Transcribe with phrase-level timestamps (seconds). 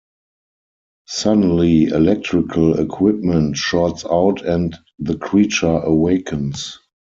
[1.05, 6.79] Suddenly, electrical equipment shorts out and the creature awakens.